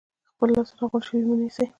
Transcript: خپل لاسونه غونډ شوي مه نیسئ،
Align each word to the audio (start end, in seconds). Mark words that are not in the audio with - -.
خپل 0.31 0.47
لاسونه 0.55 0.83
غونډ 0.91 1.03
شوي 1.07 1.23
مه 1.29 1.35
نیسئ، 1.41 1.65